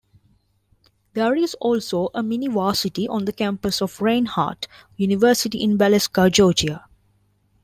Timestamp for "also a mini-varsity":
1.61-3.07